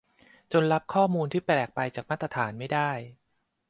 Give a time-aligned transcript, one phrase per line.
[0.51, 2.89] จนรับข้อมูลที่แปลกไปจากมาตรฐานไม่ได้